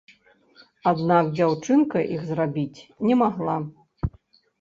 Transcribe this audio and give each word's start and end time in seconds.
Аднак 0.91 1.27
дзяўчынка 1.35 1.97
іх 2.15 2.21
зрабіць 2.31 2.85
не 3.11 3.19
магла. 3.23 3.57